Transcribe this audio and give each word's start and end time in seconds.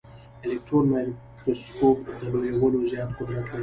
الکټرون 0.45 0.83
مایکروسکوپ 0.91 1.97
د 2.19 2.21
لویولو 2.33 2.79
زیات 2.91 3.09
قدرت 3.17 3.45
لري. 3.49 3.59